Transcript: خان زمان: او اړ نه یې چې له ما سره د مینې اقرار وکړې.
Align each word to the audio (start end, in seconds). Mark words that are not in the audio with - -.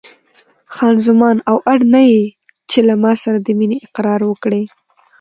خان 0.73 0.95
زمان: 1.07 1.37
او 1.49 1.57
اړ 1.71 1.79
نه 1.93 2.01
یې 2.11 2.23
چې 2.69 2.79
له 2.87 2.93
ما 3.03 3.13
سره 3.23 3.37
د 3.41 3.47
مینې 3.59 3.77
اقرار 3.87 4.21
وکړې. 4.25 4.63